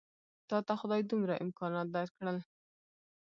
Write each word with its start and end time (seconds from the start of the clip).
تاته 0.49 0.73
خدای 0.81 1.01
دومره 1.09 1.35
امکانات 1.45 1.87
درکړل. 1.95 2.37